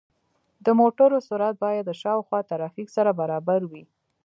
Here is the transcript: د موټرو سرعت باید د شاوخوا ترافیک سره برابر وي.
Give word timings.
د 0.65 0.67
موټرو 0.79 1.17
سرعت 1.27 1.55
باید 1.63 1.83
د 1.87 1.91
شاوخوا 2.01 2.39
ترافیک 2.51 2.87
سره 2.97 3.11
برابر 3.21 3.61
وي. 3.71 3.83